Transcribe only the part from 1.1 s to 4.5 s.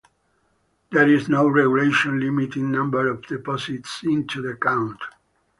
no regulation limiting number of deposits into